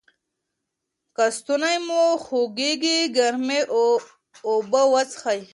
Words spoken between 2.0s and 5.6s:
خوږیږي ګرمې اوبه وڅښئ.